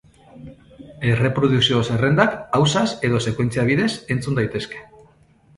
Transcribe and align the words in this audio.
Erreprodukzio 1.09 1.83
zerrendak 1.89 2.33
ausaz 2.61 2.87
edo 3.11 3.21
sekuentzia 3.33 3.67
bidez 3.71 3.91
entzun 4.17 4.41
daitezke. 4.41 4.83